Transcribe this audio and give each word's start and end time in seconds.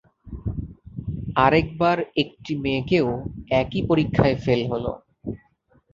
আরেকবার 1.37 1.97
একটি 2.23 2.51
মেয়েকেও 2.63 3.07
একই 3.61 3.81
পরীক্ষায় 3.89 4.37
ফেলা 4.43 4.65
হলো। 4.71 4.91